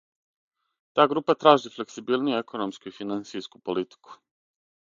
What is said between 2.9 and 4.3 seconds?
и финансијску политику.